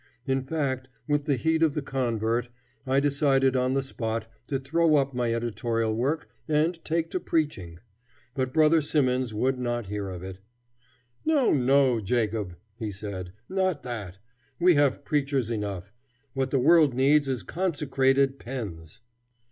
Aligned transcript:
In 0.25 0.43
fact, 0.43 0.89
with 1.07 1.25
the 1.25 1.35
heat 1.35 1.61
of 1.61 1.75
the 1.75 1.83
convert, 1.83 2.49
I 2.87 2.99
decided 2.99 3.55
on 3.55 3.75
the 3.75 3.83
spot 3.83 4.25
to 4.47 4.57
throw 4.57 4.95
up 4.95 5.13
my 5.13 5.31
editorial 5.31 5.95
work 5.95 6.27
and 6.47 6.83
take 6.83 7.11
to 7.11 7.19
preaching. 7.19 7.77
But 8.33 8.51
Brother 8.51 8.81
Simmons 8.81 9.31
would 9.31 9.59
not 9.59 9.85
hear 9.89 10.09
of 10.09 10.23
it. 10.23 10.39
[Footnote: 11.23 11.23
Brother 11.23 11.43
Simmons. 11.43 11.67
[The 11.69 11.69
Rev. 11.69 11.69
Ichabod 11.69 11.69
Simmons.]] 11.69 11.69
"No, 11.69 11.93
no, 11.93 12.01
Jacob," 12.49 12.57
he 12.79 12.91
said; 12.91 13.33
"not 13.47 13.83
that. 13.83 14.17
We 14.59 14.73
have 14.73 15.05
preachers 15.05 15.51
enough. 15.51 15.93
What 16.33 16.49
the 16.49 16.57
world 16.59 16.95
needs 16.95 17.27
is 17.27 17.43
consecrated 17.43 18.39
pens." 18.39 19.01